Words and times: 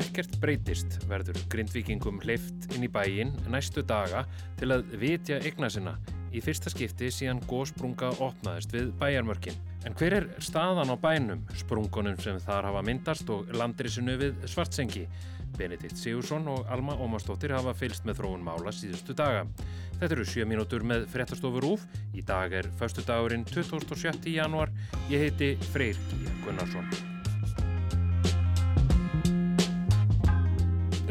ekkert 0.00 0.38
breytist 0.42 0.98
verður 1.10 1.38
grindvikingum 1.52 2.22
hleyft 2.24 2.70
inn 2.74 2.86
í 2.86 2.90
bæin 2.92 3.34
næstu 3.52 3.84
daga 3.86 4.24
til 4.60 4.72
að 4.74 4.96
vitja 5.00 5.40
eigna 5.44 5.70
sinna 5.70 5.98
í 6.30 6.42
fyrsta 6.44 6.70
skipti 6.70 7.10
síðan 7.12 7.42
gósprunga 7.50 8.12
opnaðist 8.22 8.72
við 8.74 8.92
bæjarmörkin. 9.00 9.58
En 9.88 9.96
hver 9.98 10.16
er 10.20 10.28
staðan 10.44 10.92
á 10.92 10.96
bænum, 11.00 11.42
sprungunum 11.58 12.18
sem 12.22 12.38
þar 12.42 12.70
hafa 12.70 12.84
myndast 12.86 13.30
og 13.32 13.50
landrisinu 13.56 14.16
við 14.20 14.48
svartsengi? 14.50 15.06
Benedikt 15.58 15.98
Sigursson 15.98 16.46
og 16.48 16.68
Alma 16.70 16.94
Ómarsdóttir 17.02 17.54
hafa 17.56 17.74
fylst 17.74 18.06
með 18.06 18.20
þróun 18.20 18.44
mála 18.46 18.72
síðustu 18.74 19.16
daga. 19.18 19.46
Þetta 19.98 20.14
eru 20.16 20.26
7 20.32 20.48
mínútur 20.48 20.86
með 20.86 21.08
frettastofur 21.12 21.66
úf. 21.74 21.86
Í 22.14 22.24
dag 22.24 22.54
er 22.62 22.70
förstu 22.80 23.04
dagurinn 23.04 23.44
27. 23.50 24.30
januar. 24.30 24.72
Ég 25.12 25.26
heiti 25.26 25.56
Freyr 25.74 25.98
Gunnarsson. 26.46 27.19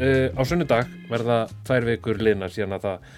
Uh, 0.00 0.32
á 0.32 0.42
sunnudag 0.48 0.88
verða 1.10 1.42
þær 1.68 1.84
vikur 1.90 2.22
liðna 2.24 2.48
síðan 2.48 2.78
að 2.78 2.86
það 2.86 3.10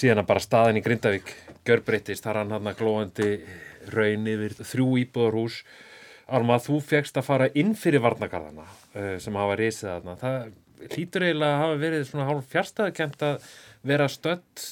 síðan 0.00 0.20
að 0.22 0.28
bara 0.30 0.40
staðin 0.40 0.78
í 0.80 0.82
Grindavík 0.84 1.32
görbreytist, 1.66 2.24
þar 2.24 2.40
hann 2.40 2.54
hann 2.56 2.70
að 2.70 2.78
glóðandi 2.78 3.28
raun 3.92 4.30
yfir 4.32 4.54
þrjú 4.62 4.86
íbúðarhús 5.02 5.60
Alma, 6.26 6.56
þú 6.58 6.80
fegst 6.82 7.20
að 7.20 7.26
fara 7.28 7.46
inn 7.54 7.76
fyrir 7.78 8.02
varnakarðana 8.02 8.64
uh, 8.64 9.12
sem 9.22 9.36
hafa 9.38 9.58
reysið 9.60 9.90
þarna. 9.92 10.16
Það 10.22 10.88
hlýtur 10.96 11.26
eiginlega 11.26 11.52
að 11.52 11.62
hafa 11.62 11.78
verið 11.84 12.08
svona 12.08 12.26
hálf 12.30 12.50
fjárstæðakent 12.54 13.22
að 13.28 13.46
vera 13.92 14.08
stött 14.10 14.66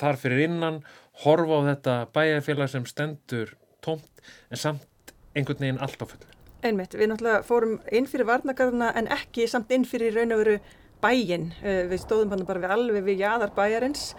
þar 0.00 0.18
fyrir 0.24 0.44
innan, 0.48 0.82
horfa 1.22 1.60
á 1.62 1.68
þetta 1.68 2.00
bæjarfélag 2.16 2.72
sem 2.72 2.88
stendur 2.88 3.54
tómt 3.84 4.24
en 4.50 4.64
samt 4.64 5.14
einhvern 5.36 5.68
veginn 5.68 5.82
allt 5.84 6.02
á 6.02 6.06
fullu. 6.08 6.31
Einmitt, 6.62 6.92
við 6.94 7.08
náttúrulega 7.10 7.42
fórum 7.42 7.72
inn 7.90 8.06
fyrir 8.06 8.28
varnakarðana 8.28 8.92
en 8.94 9.08
ekki 9.10 9.48
samt 9.50 9.72
inn 9.74 9.82
fyrir 9.88 10.14
raun 10.14 10.34
og 10.36 10.44
veru 10.44 10.60
bæin. 11.02 11.48
Uh, 11.58 11.88
við 11.90 12.04
stóðum 12.04 12.36
hann 12.36 12.46
bara 12.46 12.62
við 12.62 12.74
alveg 12.76 13.06
við 13.08 13.24
jæðar 13.24 13.50
bæjarins 13.56 14.12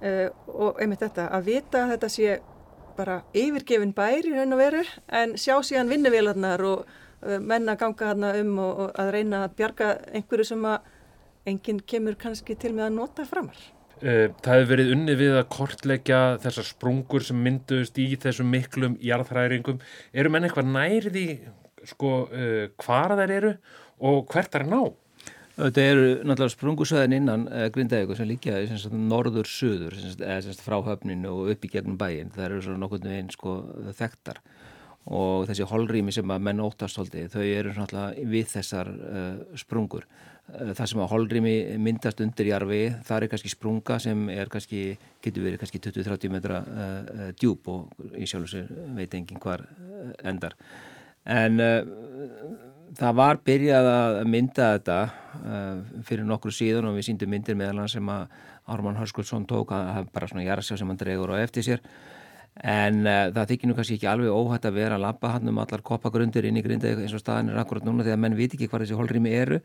uh, 0.00 0.30
og 0.48 0.80
einmitt 0.80 1.04
þetta 1.04 1.28
að 1.36 1.50
vita 1.50 1.84
að 1.84 1.94
þetta 1.94 2.10
sé 2.14 2.38
bara 2.96 3.18
yfirgefin 3.36 3.92
bær 3.96 4.24
í 4.24 4.32
raun 4.32 4.56
og 4.56 4.62
veru 4.62 4.82
en 5.20 5.36
sjá 5.40 5.58
síðan 5.60 5.92
vinnuvélarnar 5.92 6.64
og 6.70 6.88
uh, 6.88 7.36
menna 7.36 7.76
ganga 7.76 8.12
hana 8.14 8.34
um 8.40 8.56
og, 8.64 8.82
og 8.86 8.98
að 9.04 9.14
reyna 9.18 9.44
að 9.44 9.56
bjarga 9.60 9.92
einhverju 10.16 10.48
sem 10.48 10.66
að 10.72 10.90
enginn 11.52 11.84
kemur 11.84 12.16
kannski 12.16 12.56
til 12.56 12.72
með 12.72 12.88
að 12.88 13.00
nota 13.02 13.28
framar. 13.28 13.58
Það 14.02 14.54
hefur 14.56 14.68
verið 14.72 14.88
unni 14.96 15.14
við 15.14 15.36
að 15.38 15.50
kortleggja 15.52 16.20
þessar 16.42 16.66
sprungur 16.66 17.22
sem 17.22 17.38
mynduðust 17.38 17.98
í 18.02 18.06
þessum 18.18 18.48
miklum 18.50 18.96
jarðhræringum. 18.98 19.78
Eru 20.10 20.32
menn 20.32 20.48
eitthvað 20.48 20.72
nærði 20.74 21.26
sko, 21.90 22.12
uh, 22.28 22.66
hvar 22.84 23.16
þær 23.18 23.36
eru 23.38 23.54
og 24.02 24.26
hvert 24.32 24.58
er 24.58 24.66
ná? 24.68 24.82
Þetta 25.52 25.82
eru 25.84 26.04
náttúrulega 26.24 26.54
sprungusöðin 26.54 27.14
innan 27.18 27.42
uh, 27.50 27.66
Grindavíku 27.72 28.16
sem 28.16 28.28
líka 28.30 28.56
norður-suður 28.88 29.98
frá 30.64 30.78
höfninu 30.86 31.28
og 31.28 31.52
upp 31.52 31.66
í 31.66 31.70
gegnum 31.74 31.98
bæin. 32.00 32.32
Það 32.32 32.46
eru 32.46 32.60
svona 32.64 32.80
nokkurnu 32.80 33.12
einn 33.12 33.28
sko, 33.32 33.58
þekktar 33.98 34.40
og 35.12 35.48
þessi 35.48 35.66
holrými 35.66 36.12
sem 36.14 36.30
að 36.30 36.44
menn 36.46 36.62
óttast 36.62 37.00
holdi 37.00 37.24
þau 37.28 37.42
eru 37.42 37.74
náttúrulega 37.74 38.26
við 38.32 38.46
þessar 38.54 38.90
uh, 38.94 39.42
sprungur. 39.60 40.06
Uh, 40.48 40.72
það 40.72 40.88
sem 40.88 41.02
að 41.04 41.12
holrými 41.12 41.54
myndast 41.84 42.24
undir 42.24 42.48
jarfi 42.48 42.80
það 43.04 43.18
er 43.18 43.28
kannski 43.34 43.52
sprunga 43.52 44.00
sem 44.00 44.24
er 44.32 44.48
kannski, 44.52 44.86
getur 45.20 45.44
verið 45.50 45.60
kannski 45.66 45.82
20-30 45.84 46.32
metra 46.32 46.62
djúb 47.36 47.68
og 47.68 48.08
í 48.16 48.24
sjálf 48.24 48.48
og 48.48 48.54
sér 48.54 48.72
veit 48.96 49.20
engin 49.20 49.42
hvar 49.42 49.66
endar. 50.24 50.56
En 51.24 51.60
það 52.98 53.18
var 53.18 53.40
byrjað 53.46 53.88
að 53.88 54.16
mynda 54.28 54.70
þetta 54.76 54.96
uh, 55.08 56.00
fyrir 56.06 56.26
nokkru 56.28 56.52
síðan 56.54 56.90
og 56.90 56.98
við 56.98 57.08
síndum 57.08 57.32
myndir 57.32 57.56
meðal 57.58 57.82
hann 57.82 57.92
sem 57.92 58.10
að 58.12 58.34
Ármann 58.72 58.98
Hörskuldsson 58.98 59.46
tók 59.48 59.72
að 59.74 59.88
hafa 59.96 60.12
bara 60.14 60.28
svona 60.30 60.44
jarðsjá 60.46 60.78
sem 60.78 60.90
hann 60.90 61.00
dregur 61.00 61.32
á 61.34 61.42
eftir 61.42 61.66
sér. 61.66 61.82
En 62.58 63.00
uh, 63.06 63.30
það 63.32 63.54
þykir 63.54 63.70
nú 63.70 63.78
kannski 63.78 63.96
ekki 63.96 64.10
alveg 64.12 64.36
óhætt 64.36 64.68
að 64.68 64.76
vera 64.76 64.98
að 64.98 65.06
lappa 65.06 65.32
hann 65.36 65.48
um 65.48 65.62
allar 65.62 65.84
koppagrundir 65.86 66.46
inn 66.48 66.60
í 66.60 66.64
grinda 66.64 66.92
eins 66.92 67.16
og 67.16 67.24
staðin 67.24 67.52
er 67.52 67.62
akkurat 67.62 67.86
núna 67.88 68.04
því 68.04 68.14
að 68.14 68.22
menn 68.26 68.38
viti 68.38 68.58
ekki 68.58 68.68
hvað 68.70 68.86
þessi 68.86 69.00
holrými 69.00 69.34
eru. 69.40 69.60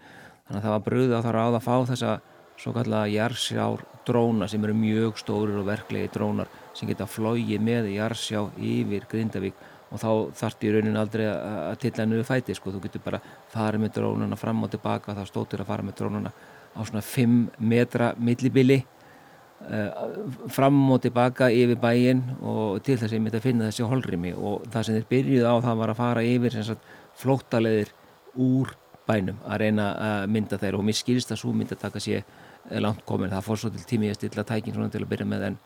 Þannig 0.47 0.62
að 0.62 0.67
það 0.67 0.75
var 0.78 0.85
bröðu 0.88 1.19
á 1.19 1.25
það 1.25 1.38
ráð 1.38 1.59
að 1.59 1.67
fá 1.67 1.75
þessa 1.91 2.17
svo 2.57 2.72
kallega 2.73 3.13
jarðsjár 3.13 3.84
dróna 4.07 4.47
sem 4.50 4.63
eru 4.66 4.73
mjög 4.73 5.19
stórir 5.19 5.59
og 5.59 5.67
verklegi 5.67 6.09
drónar 6.16 6.47
sem 6.73 6.90
geta 6.90 7.06
flóið 7.06 7.59
með 7.62 7.91
jarðsjá 7.91 8.47
yfir 8.56 9.06
Grindavík 9.12 9.59
og 9.87 10.01
þá 10.01 10.09
þarf 10.35 10.65
í 10.65 10.73
raunin 10.73 10.99
aldrei 10.99 11.25
að 11.29 11.79
tilla 11.83 12.03
hennu 12.03 12.19
við 12.19 12.27
fæti 12.27 12.55
sko, 12.57 12.73
þú 12.75 12.83
getur 12.83 13.03
bara 13.05 13.21
farið 13.53 13.83
með 13.83 13.93
drónuna 13.97 14.39
fram 14.39 14.63
og 14.65 14.71
tilbaka, 14.73 15.15
þá 15.15 15.23
stóttir 15.29 15.63
að 15.63 15.69
fara 15.71 15.85
með 15.87 15.99
drónuna 16.01 16.31
á 16.77 16.79
svona 16.83 17.03
5 17.05 17.37
metra 17.71 18.09
millibili 18.19 18.81
uh, 18.81 20.49
fram 20.53 20.81
og 20.91 20.99
tilbaka 21.05 21.49
yfir 21.53 21.79
bæin 21.81 22.25
og 22.41 22.81
til 22.83 22.97
þess 22.97 23.11
að 23.11 23.17
ég 23.17 23.23
myndi 23.23 23.39
að 23.39 23.47
finna 23.47 23.69
þessi 23.69 23.87
holrimi 23.87 24.33
og 24.35 24.67
það 24.73 24.89
sem 24.89 24.97
þeir 24.97 25.07
byrjuð 25.13 25.47
á 25.47 25.55
það 25.69 25.79
var 25.83 25.93
að 25.93 26.01
fara 26.01 26.25
yfir 26.27 26.59
flóttaleðir 27.17 27.93
úr 28.35 28.75
bænum 29.07 29.39
að 29.47 29.63
reyna 29.63 29.87
að 30.03 30.27
mynda 30.35 30.59
þeir 30.59 30.77
og 30.77 30.83
mér 30.85 30.99
skilst 30.99 31.31
að 31.31 31.41
svo 31.41 31.53
myndi 31.55 31.77
að 31.77 31.85
taka 31.87 32.03
sér 32.03 32.27
langt 32.83 33.05
komin, 33.07 33.31
það 33.31 33.45
fór 33.45 33.61
svo 33.61 33.71
til 33.71 33.87
tími 33.87 34.11
að 34.11 34.19
stilla 34.19 34.43
tækin 34.43 34.75
svona 34.75 34.91
til 34.91 35.05
að 35.05 35.11
byrja 35.13 35.25
með 35.31 35.45
en, 35.47 35.57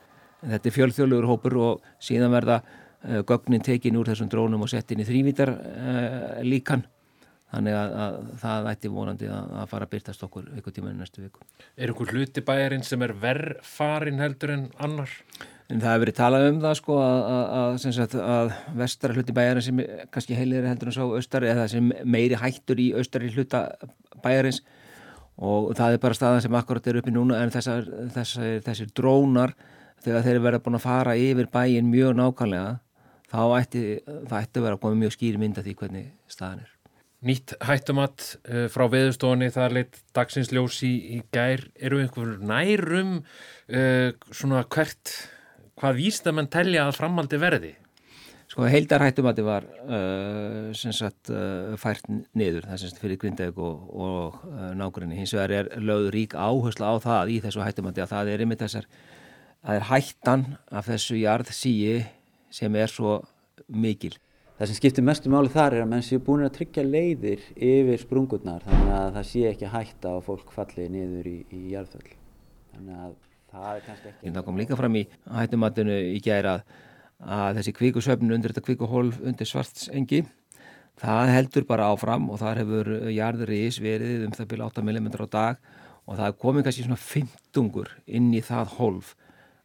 en 0.45 0.51
þetta 0.53 0.69
er 0.69 0.75
fjölþjóðlugur 0.75 1.29
hópur 1.31 1.55
og 1.57 1.87
síðan 1.97 2.31
verða 2.35 2.59
Eh, 2.61 2.90
gögnin 3.01 3.63
tekin 3.65 3.97
úr 3.97 4.11
þessum 4.11 4.29
drónum 4.29 4.65
og 4.65 4.69
sett 4.69 4.91
inn 4.93 5.01
í 5.01 5.07
þrývítar 5.07 5.53
uh, 5.53 6.41
líkan 6.45 6.85
þannig 7.51 7.75
að, 7.75 7.95
að 8.03 8.19
það 8.41 8.67
ætti 8.71 8.91
vonandi 8.91 9.29
að, 9.31 9.55
að 9.61 9.71
fara 9.71 9.87
að 9.87 9.93
byrtast 9.95 10.21
okkur 10.27 10.51
ykkur 10.59 10.75
tíma 10.75 10.91
í 10.93 10.97
næstu 10.97 11.23
viku. 11.23 11.41
Er 11.75 11.91
einhver 11.91 12.13
hluti 12.15 12.43
bæjarinn 12.47 12.85
sem 12.87 13.01
er 13.03 13.13
verðfarin 13.19 14.21
heldur 14.23 14.53
en 14.55 14.67
annar? 14.79 15.15
En 15.71 15.79
það 15.79 15.93
hefur 15.93 16.03
verið 16.05 16.17
talað 16.19 16.45
um 16.49 16.61
það 16.63 16.77
sko 16.79 16.99
að, 17.01 17.75
sagt, 17.83 18.15
að 18.19 18.53
vestara 18.79 19.17
hluti 19.17 19.35
bæjarinn 19.35 19.65
sem 19.67 19.81
kannski 20.13 20.37
heilir 20.37 20.67
heldur 20.67 20.91
en 20.91 20.95
svo 20.95 21.09
austari 21.17 21.51
eða 21.51 21.67
sem 21.71 21.91
meiri 22.03 22.39
hættur 22.39 22.79
í 22.79 22.91
austari 22.99 23.31
hluta 23.35 23.65
bæjarins 24.23 24.61
og 25.41 25.71
það 25.75 25.95
er 25.95 26.01
bara 26.03 26.17
staðan 26.17 26.43
sem 26.45 26.55
akkurat 26.59 26.87
er 26.87 26.99
uppi 27.01 27.13
núna 27.15 27.39
en 27.41 27.51
þessar, 27.51 27.87
þessar, 28.15 28.59
þessir 28.67 28.91
drónar 28.95 29.55
þegar 30.03 30.25
þeir 30.27 30.41
verða 30.43 30.63
búin 30.65 30.77
að 30.77 30.85
fara 30.85 31.17
yfir 31.19 31.49
bæjinn 31.51 31.91
mjög 31.91 32.17
nákvæmlega 32.19 32.75
þá 33.31 33.41
ætti 33.61 33.81
það 34.05 34.37
ætti 34.41 34.59
að 34.59 34.65
vera 34.67 34.77
að 34.77 34.83
koma 34.83 34.99
mjög 34.99 35.15
skýri 35.15 35.41
mynda 35.41 35.63
því 35.65 35.75
hvernig 35.79 36.07
staðan 36.31 36.63
er. 36.65 36.71
Nýtt 37.21 37.53
hættumatt 37.61 38.23
uh, 38.49 38.65
frá 38.73 38.87
veðustofunni, 38.89 39.51
það 39.53 39.67
er 39.67 39.75
leitt 39.77 39.99
dagsinsljós 40.17 40.79
í, 40.87 40.95
í 41.15 41.19
gær, 41.33 41.67
eru 41.77 42.01
einhver 42.01 42.39
nærum 42.41 43.19
uh, 43.21 44.09
svona 44.33 44.63
hvert, 44.65 45.13
hvað 45.77 46.01
víst 46.01 46.25
að 46.25 46.39
mann 46.39 46.49
telja 46.51 46.87
að 46.87 46.97
framaldi 46.97 47.39
verði? 47.41 47.75
Sko 48.51 48.65
heildar 48.67 49.05
hættumatti 49.05 49.45
var 49.47 49.63
uh, 49.85 50.73
sem 50.75 50.91
sagt 50.91 51.29
fært 51.79 52.09
niður, 52.09 52.65
það 52.67 52.81
sem 52.81 52.89
sagt 52.91 53.03
fyrir 53.03 53.19
Grindavík 53.21 53.61
og, 53.63 53.85
og 53.93 54.41
nákvæmni, 54.75 55.21
hins 55.21 55.31
vegar 55.37 55.53
er 55.61 55.69
lögð 55.79 56.09
rík 56.17 56.33
áherslu 56.35 56.89
á 56.89 56.95
það 57.05 57.31
í 57.31 57.37
þessu 57.45 57.61
hættumatti 57.63 58.03
að 58.03 58.11
það 58.11 58.33
er 58.33 58.43
yfir 58.47 58.59
þessar, 58.65 58.89
það 59.61 59.77
er 59.77 59.87
hættan 59.93 60.47
af 60.67 60.89
þessu 60.89 61.21
jarð 61.21 61.53
síi 61.55 61.93
sem 62.53 62.75
er 62.75 62.91
svo 62.91 63.19
mikil. 63.71 64.13
Það 64.59 64.69
sem 64.69 64.77
skiptir 64.77 65.05
mestu 65.07 65.31
máli 65.33 65.49
þar 65.49 65.77
er 65.77 65.83
að 65.85 65.91
menn 65.93 66.05
séu 66.05 66.21
búin 66.21 66.45
að 66.45 66.53
tryggja 66.59 66.83
leiðir 66.85 67.41
yfir 67.55 68.03
sprungurnar 68.03 68.61
þannig 68.67 68.93
að 68.93 69.07
það 69.15 69.27
sé 69.31 69.45
ekki 69.49 69.71
hætta 69.73 70.11
og 70.19 70.25
fólk 70.27 70.51
falli 70.53 70.85
niður 70.93 71.31
í, 71.31 71.37
í 71.49 71.61
jarðföll. 71.71 72.11
Þannig 72.75 72.99
að 73.07 73.15
það 73.51 73.71
er 73.71 73.81
kannski 73.87 74.11
ekki... 74.11 74.35
Það 74.35 74.45
kom 74.49 74.61
líka 74.61 74.77
fram 74.77 74.99
í 74.99 75.03
hættumatinu 75.39 75.97
í 76.11 76.21
gæra 76.23 76.59
að 77.21 77.57
þessi 77.59 77.73
kvíkusöfn 77.77 78.35
undir 78.35 78.53
þetta 78.53 78.65
kvíkuhólf 78.67 79.19
undir 79.25 79.49
svartsengi 79.49 80.23
það 81.01 81.33
heldur 81.35 81.67
bara 81.69 81.89
áfram 81.93 82.29
og 82.33 82.41
þar 82.41 82.61
hefur 82.61 82.91
jarður 83.13 83.53
í 83.55 83.61
ís 83.67 83.79
verið 83.81 84.27
um 84.27 84.35
það 84.35 84.49
byrja 84.53 84.69
8 84.69 84.85
mm 84.85 85.09
á 85.09 85.27
dag 85.33 85.61
og 86.05 86.17
það 86.17 86.25
er 86.27 86.39
komið 86.43 86.65
kannski 86.67 86.85
svona 86.85 87.01
15 87.01 87.93
inn 88.17 88.29
í 88.33 88.41
það 88.45 88.75
hólf 88.77 89.15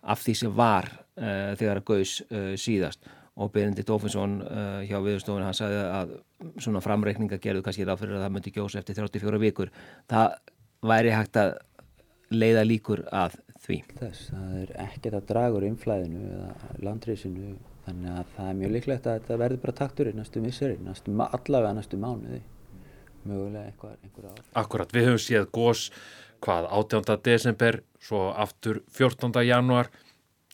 af 0.03 0.23
því 0.23 0.35
sem 0.41 0.57
var 0.57 0.89
uh, 1.21 1.55
þegar 1.59 1.81
að 1.81 1.87
gauðs 1.91 2.19
uh, 2.29 2.53
síðast 2.61 3.09
og 3.37 3.53
Benedikt 3.53 3.93
Ófinsson 3.93 4.39
uh, 4.43 4.81
hjá 4.89 4.97
viðstofun 5.05 5.45
hann 5.45 5.57
sagði 5.57 5.81
að 5.85 6.15
svona 6.63 6.81
framreikninga 6.85 7.39
gerðu 7.43 7.65
kannski 7.67 7.85
ráð 7.85 8.05
fyrir 8.05 8.19
að 8.19 8.27
það 8.27 8.37
myndi 8.37 8.53
gjósa 8.55 8.81
eftir 8.81 8.97
34 8.97 9.41
vikur 9.43 9.73
það 10.09 10.39
væri 10.87 11.13
hægt 11.13 11.41
að 11.41 11.57
leiða 12.33 12.65
líkur 12.67 13.05
að 13.15 13.37
því 13.67 13.79
Þess, 14.01 14.29
það 14.33 14.59
er 14.63 14.75
ekkert 14.87 15.19
að 15.21 15.31
draga 15.31 15.59
úr 15.59 15.67
inflæðinu 15.69 16.27
eða 16.33 16.77
landriðsinu 16.87 17.55
þannig 17.87 18.19
að 18.19 18.35
það 18.37 18.51
er 18.51 18.59
mjög 18.61 18.75
líklegt 18.77 19.07
að 19.07 19.19
þetta 19.21 19.41
verður 19.43 19.63
bara 19.63 19.77
taktur 19.81 20.11
í 20.11 20.15
næstu 20.17 20.43
misseri, 20.43 20.79
næstu, 20.83 21.15
allavega 21.27 21.75
næstu 21.77 22.01
mánuði 22.01 22.41
mögulega 23.27 23.67
einhver, 23.71 23.99
einhver 24.03 24.31
ár 24.31 24.43
Akkurat, 24.63 24.95
við 24.95 25.11
höfum 25.11 25.23
séð 25.23 25.49
gós 25.55 25.87
hvað 26.45 26.69
18. 26.73 27.21
desember 27.27 27.81
svo 28.03 28.29
aftur 28.33 28.83
14. 28.97 29.33
januar 29.47 29.91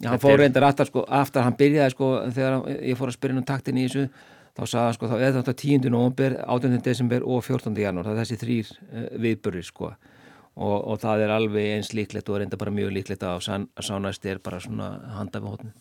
Já, 0.03 0.11
hann 0.11 0.23
fór 0.23 0.41
reyndar 0.41 0.67
aftar 0.67 0.89
sko, 0.89 1.05
aftar 1.07 1.47
hann 1.47 1.59
byrjaði 1.59 1.95
sko 1.95 2.07
þegar 2.35 2.57
ég 2.75 2.99
fór 2.99 3.13
að 3.13 3.19
spyrja 3.19 3.39
um 3.39 3.45
taktin 3.47 3.79
í 3.79 3.85
þessu 3.87 4.09
þá 4.53 4.65
sagði 4.67 4.97
sko, 4.97 5.11
þá 5.13 5.15
er 5.19 5.37
þetta 5.37 5.55
10. 5.63 5.93
november, 5.95 6.35
18. 6.43 6.81
desember 6.85 7.23
og 7.25 7.45
14. 7.47 7.77
janúar, 7.85 8.09
það 8.09 8.17
er 8.17 8.25
þessi 8.25 8.41
þrýr 8.41 8.73
uh, 8.73 9.07
viðbörri 9.23 9.63
sko 9.69 9.93
og, 9.93 10.75
og 10.77 10.99
það 11.05 11.25
er 11.27 11.37
alveg 11.37 11.71
eins 11.77 11.93
líklegt 11.97 12.29
og 12.29 12.43
enda 12.43 12.59
bara 12.61 12.75
mjög 12.75 12.93
líklegt 12.99 13.25
að 13.25 13.47
sánæst 13.81 14.27
er 14.29 14.43
bara 14.43 14.61
svona 14.61 14.93
handa 15.17 15.41
við 15.41 15.55
hóttin. 15.55 15.73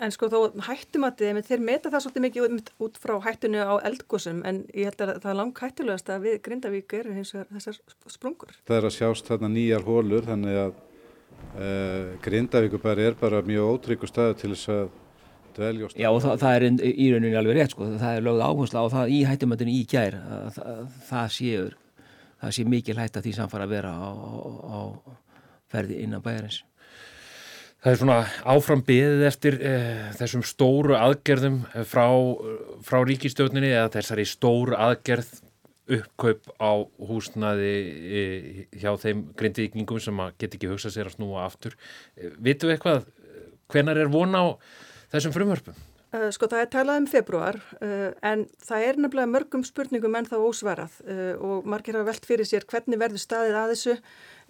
En 0.00 0.12
sko 0.14 0.30
þó 0.32 0.54
hættumatið, 0.64 1.42
þeir 1.44 1.64
meta 1.64 1.90
það 1.92 2.04
svolítið 2.06 2.22
mikið 2.24 2.70
út 2.86 2.94
frá 3.02 3.18
hættunu 3.26 3.60
á 3.60 3.74
eldgósum 3.84 4.38
en 4.48 4.62
ég 4.72 4.88
held 4.88 5.02
að 5.04 5.18
það 5.18 5.32
er 5.32 5.36
langt 5.42 5.60
hættulegast 5.60 6.12
að 6.12 6.22
við 6.24 6.38
Grindavík 6.46 6.94
eru 6.96 7.16
hins 7.18 7.34
vegar 7.34 7.50
þessar 7.58 7.80
sprungur. 8.08 8.54
Það 8.64 8.78
er 8.78 8.88
að 8.88 8.94
sjást 8.96 9.28
þarna 9.28 9.50
nýjar 9.52 9.84
hólur 9.84 10.24
þannig 10.30 10.56
að 10.62 10.72
uh, 11.56 12.16
Grindavík 12.24 12.78
bara 12.82 13.10
er 13.10 13.18
bara 13.20 13.42
mjög 13.46 13.74
ótryggur 13.74 14.10
staðu 14.10 14.38
til 14.40 14.52
þess 14.54 14.72
að 14.74 14.88
dvelja 15.56 15.86
og 15.86 15.92
staða. 15.92 16.02
Já 16.02 16.08
og 16.10 16.22
það, 16.24 16.40
það 16.44 16.56
er 16.56 16.66
í 16.90 17.10
rauninni 17.12 17.38
alveg 17.40 17.58
rétt 17.58 17.74
sko, 17.74 17.90
það 18.00 18.16
er 18.16 18.26
lögð 18.26 18.46
áherslu 18.46 18.82
á 18.82 18.86
það 18.94 19.14
í 19.14 19.20
hættumatinu 19.28 19.76
í 19.76 19.84
gær, 19.90 20.18
að, 20.20 20.42
að, 20.46 20.60
að 20.74 20.98
það 21.10 21.30
séur 21.36 21.78
það 22.40 22.56
sé 22.56 22.66
mikil 22.68 22.98
hægt 23.00 23.18
að 23.18 23.28
því 23.28 23.36
samfara 23.36 23.68
að 23.68 23.74
vera 23.74 23.92
á, 23.92 24.10
á, 24.10 24.40
á 24.64 24.80
ferði 25.70 26.00
innan 26.04 26.24
bæjarins. 26.24 26.62
Það 27.80 27.92
er 27.92 28.00
svona 28.02 28.16
áfram 28.52 28.82
beðið 28.84 29.22
eftir 29.24 29.54
eh, 29.64 30.08
þessum 30.18 30.42
stóru 30.44 30.96
aðgerðum 30.98 31.62
eh, 31.70 31.84
frá, 31.88 32.04
frá 32.84 32.98
ríkistjóninni 33.08 33.70
eða 33.72 33.92
þessari 33.94 34.26
stóru 34.28 34.76
aðgerð 34.76 35.30
uppkaup 35.96 36.50
á 36.62 36.70
húsnaði 37.10 37.74
eh, 38.20 38.64
hjá 38.78 38.92
þeim 39.00 39.26
grindvíkingum 39.38 40.00
sem 40.02 40.24
get 40.40 40.56
ekki 40.56 40.70
hugsað 40.70 40.96
sér 40.96 41.10
að 41.10 41.16
snúa 41.18 41.44
aftur. 41.46 41.76
Eh, 42.16 42.32
Vitu 42.38 42.70
við 42.70 42.78
eitthvað, 42.78 43.06
hvenar 43.72 44.00
er 44.00 44.12
von 44.12 44.34
á 44.36 44.44
þessum 45.12 45.34
frumvörpum? 45.34 45.78
Uh, 46.10 46.26
sko 46.34 46.48
það 46.50 46.64
er 46.64 46.70
talað 46.72 46.96
um 46.98 47.04
februar 47.06 47.56
uh, 47.78 48.08
en 48.26 48.40
það 48.66 48.82
er 48.82 48.96
nefnilega 48.98 49.30
mörgum 49.30 49.62
spurningum 49.62 50.16
en 50.18 50.26
þá 50.26 50.40
ósvarað 50.42 50.96
uh, 51.04 51.36
og 51.38 51.68
margir 51.70 51.94
hafa 51.94 52.08
velt 52.08 52.24
fyrir 52.26 52.48
sér 52.50 52.64
hvernig 52.66 52.98
verður 52.98 53.22
staðið 53.22 53.58
að 53.60 53.74
þessu 53.76 53.96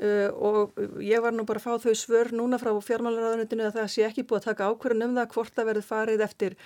og 0.00 0.78
ég 1.04 1.20
var 1.20 1.34
nú 1.36 1.44
bara 1.44 1.60
að 1.60 1.66
fá 1.66 1.82
þau 1.82 1.98
svör 2.00 2.30
núna 2.32 2.56
frá 2.56 2.70
fjármálaráðunitinu 2.86 3.66
að 3.66 3.74
það 3.74 3.90
sé 3.92 4.04
ekki 4.06 4.22
búið 4.24 4.38
að 4.38 4.46
taka 4.46 4.68
ákverðin 4.70 5.04
um 5.04 5.18
það 5.18 5.34
hvort 5.34 5.58
það 5.58 5.68
verður 5.68 5.84
farið 5.90 6.22
eftir 6.24 6.56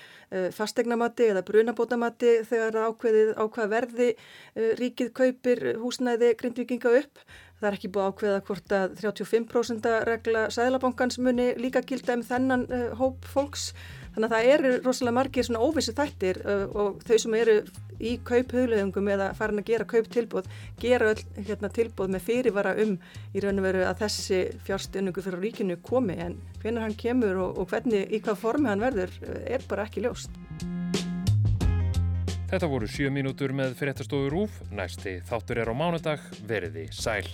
fastegnamatti 0.54 1.26
eða 1.32 1.42
brunabótamatti 1.48 2.36
þegar 2.46 2.78
ákveðið 2.92 3.32
ákvað 3.34 3.72
verði 3.72 4.08
ríkið 4.78 5.10
kaupir 5.18 5.64
húsnæði 5.82 6.30
grindvikinga 6.38 6.94
upp. 7.00 7.24
Það 7.58 7.68
er 7.72 7.78
ekki 7.80 7.90
búið 7.96 8.12
ákveða 8.12 8.46
hvort 8.46 8.76
að 8.78 8.96
35% 9.02 9.90
regla 10.12 10.46
Sæðlabankans 10.54 11.18
muni 11.18 11.50
líka 11.58 11.82
gilda 11.82 12.14
um 12.14 12.22
þennan 12.30 12.68
hóp 13.02 13.26
fólks 13.34 13.72
Þannig 14.14 14.28
að 14.28 14.34
það 14.34 14.48
eru 14.54 14.72
rosalega 14.84 15.16
margir 15.16 15.46
svona 15.46 15.62
óvissi 15.64 15.94
þættir 15.96 16.38
uh, 16.44 16.66
og 16.70 17.00
þau 17.06 17.16
sem 17.18 17.34
eru 17.38 17.56
í 17.98 18.12
kauphugleðungum 18.26 19.08
eða 19.14 19.30
farin 19.38 19.62
að 19.62 19.70
gera 19.70 19.86
kauptilbóð 19.90 20.50
gera 20.82 21.12
öll 21.12 21.24
hérna, 21.48 21.70
tilbóð 21.74 22.12
með 22.14 22.26
fyrirvara 22.28 22.74
um 22.84 22.94
í 23.34 23.42
raun 23.42 23.58
og 23.62 23.66
veru 23.66 23.82
að 23.88 24.04
þessi 24.04 24.40
fjárstunningu 24.66 25.24
fyrir 25.24 25.42
ríkinu 25.42 25.78
komi 25.82 26.18
en 26.22 26.38
hvernig 26.62 26.86
hann 26.86 26.98
kemur 26.98 27.42
og, 27.46 27.58
og 27.58 27.70
hvernig 27.72 28.14
í 28.14 28.22
hvað 28.22 28.40
formi 28.42 28.70
hann 28.70 28.84
verður 28.84 29.14
er 29.46 29.66
bara 29.70 29.88
ekki 29.88 30.04
ljóst. 30.06 30.30
Þetta 32.54 32.70
voru 32.70 32.86
sjö 32.86 33.10
mínútur 33.10 33.50
með 33.56 33.74
fyrirtastofur 33.80 34.36
úf, 34.44 34.60
næsti 34.70 35.16
þáttur 35.26 35.64
er 35.64 35.72
á 35.72 35.74
mánudag, 35.74 36.22
veriði 36.46 36.86
sæl. 36.94 37.26